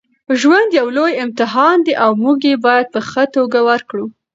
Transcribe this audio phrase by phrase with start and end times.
[0.39, 4.05] ژوند یو لوی امتحان دی او موږ یې باید په ښه توګه ورکړو.